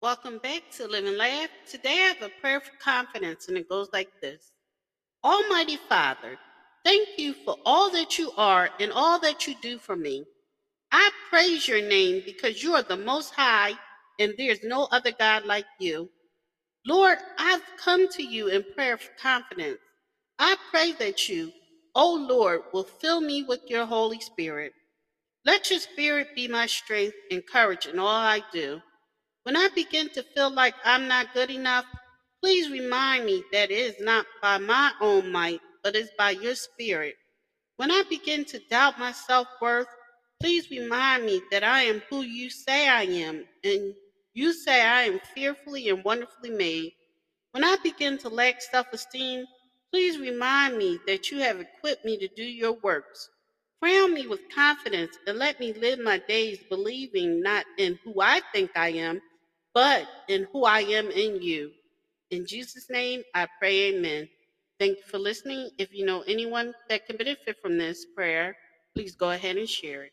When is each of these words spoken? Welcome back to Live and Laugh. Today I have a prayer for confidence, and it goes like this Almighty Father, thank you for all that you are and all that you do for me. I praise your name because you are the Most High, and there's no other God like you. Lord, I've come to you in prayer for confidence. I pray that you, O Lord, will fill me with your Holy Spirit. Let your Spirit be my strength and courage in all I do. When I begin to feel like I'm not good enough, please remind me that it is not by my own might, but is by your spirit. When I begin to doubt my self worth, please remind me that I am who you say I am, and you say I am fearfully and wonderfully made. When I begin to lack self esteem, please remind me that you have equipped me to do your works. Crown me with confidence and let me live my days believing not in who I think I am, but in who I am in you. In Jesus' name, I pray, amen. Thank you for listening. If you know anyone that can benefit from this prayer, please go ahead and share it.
Welcome 0.00 0.38
back 0.38 0.62
to 0.76 0.86
Live 0.86 1.06
and 1.06 1.16
Laugh. 1.16 1.48
Today 1.68 2.04
I 2.04 2.14
have 2.14 2.22
a 2.22 2.30
prayer 2.40 2.60
for 2.60 2.70
confidence, 2.80 3.48
and 3.48 3.56
it 3.58 3.68
goes 3.68 3.88
like 3.92 4.08
this 4.22 4.52
Almighty 5.24 5.76
Father, 5.88 6.38
thank 6.84 7.08
you 7.18 7.34
for 7.44 7.56
all 7.66 7.90
that 7.90 8.16
you 8.16 8.30
are 8.36 8.70
and 8.78 8.92
all 8.92 9.18
that 9.18 9.48
you 9.48 9.56
do 9.60 9.76
for 9.76 9.96
me. 9.96 10.24
I 10.92 11.10
praise 11.30 11.66
your 11.66 11.82
name 11.82 12.22
because 12.24 12.62
you 12.62 12.74
are 12.74 12.84
the 12.84 12.96
Most 12.96 13.34
High, 13.34 13.72
and 14.20 14.34
there's 14.38 14.62
no 14.62 14.86
other 14.92 15.10
God 15.10 15.46
like 15.46 15.66
you. 15.80 16.08
Lord, 16.86 17.18
I've 17.36 17.64
come 17.82 18.08
to 18.10 18.22
you 18.22 18.46
in 18.46 18.64
prayer 18.76 18.98
for 18.98 19.10
confidence. 19.20 19.80
I 20.38 20.54
pray 20.70 20.92
that 20.92 21.28
you, 21.28 21.50
O 21.96 22.14
Lord, 22.14 22.60
will 22.72 22.84
fill 22.84 23.20
me 23.20 23.42
with 23.42 23.62
your 23.66 23.84
Holy 23.84 24.20
Spirit. 24.20 24.74
Let 25.44 25.70
your 25.70 25.80
Spirit 25.80 26.28
be 26.36 26.46
my 26.46 26.66
strength 26.66 27.16
and 27.32 27.42
courage 27.52 27.86
in 27.86 27.98
all 27.98 28.06
I 28.06 28.42
do. 28.52 28.80
When 29.48 29.56
I 29.56 29.70
begin 29.74 30.10
to 30.10 30.22
feel 30.22 30.50
like 30.50 30.74
I'm 30.84 31.08
not 31.08 31.32
good 31.32 31.50
enough, 31.50 31.86
please 32.42 32.70
remind 32.70 33.24
me 33.24 33.42
that 33.50 33.70
it 33.70 33.78
is 33.78 33.94
not 33.98 34.26
by 34.42 34.58
my 34.58 34.92
own 35.00 35.32
might, 35.32 35.62
but 35.82 35.96
is 35.96 36.10
by 36.18 36.32
your 36.32 36.54
spirit. 36.54 37.14
When 37.76 37.90
I 37.90 38.02
begin 38.10 38.44
to 38.44 38.58
doubt 38.68 38.98
my 38.98 39.10
self 39.12 39.48
worth, 39.58 39.86
please 40.38 40.70
remind 40.70 41.24
me 41.24 41.40
that 41.50 41.64
I 41.64 41.84
am 41.84 42.02
who 42.10 42.20
you 42.20 42.50
say 42.50 42.88
I 42.88 43.04
am, 43.04 43.46
and 43.64 43.94
you 44.34 44.52
say 44.52 44.82
I 44.82 45.04
am 45.04 45.18
fearfully 45.34 45.88
and 45.88 46.04
wonderfully 46.04 46.50
made. 46.50 46.92
When 47.52 47.64
I 47.64 47.76
begin 47.82 48.18
to 48.18 48.28
lack 48.28 48.60
self 48.60 48.92
esteem, 48.92 49.46
please 49.90 50.18
remind 50.18 50.76
me 50.76 50.98
that 51.06 51.30
you 51.30 51.38
have 51.38 51.58
equipped 51.58 52.04
me 52.04 52.18
to 52.18 52.28
do 52.36 52.44
your 52.44 52.72
works. 52.72 53.30
Crown 53.80 54.12
me 54.12 54.26
with 54.26 54.40
confidence 54.54 55.16
and 55.26 55.38
let 55.38 55.58
me 55.58 55.72
live 55.72 56.00
my 56.00 56.18
days 56.18 56.58
believing 56.68 57.40
not 57.40 57.64
in 57.78 57.98
who 58.04 58.20
I 58.20 58.42
think 58.52 58.72
I 58.76 58.88
am, 58.90 59.22
but 59.74 60.06
in 60.28 60.46
who 60.52 60.64
I 60.64 60.80
am 60.80 61.10
in 61.10 61.42
you. 61.42 61.72
In 62.30 62.46
Jesus' 62.46 62.90
name, 62.90 63.22
I 63.34 63.46
pray, 63.58 63.94
amen. 63.94 64.28
Thank 64.78 64.98
you 64.98 65.04
for 65.04 65.18
listening. 65.18 65.70
If 65.78 65.92
you 65.92 66.04
know 66.04 66.22
anyone 66.22 66.74
that 66.88 67.06
can 67.06 67.16
benefit 67.16 67.56
from 67.60 67.78
this 67.78 68.06
prayer, 68.16 68.56
please 68.94 69.14
go 69.16 69.30
ahead 69.30 69.56
and 69.56 69.68
share 69.68 70.04
it. 70.04 70.12